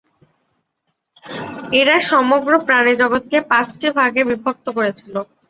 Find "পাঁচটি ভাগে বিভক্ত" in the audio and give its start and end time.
3.51-4.65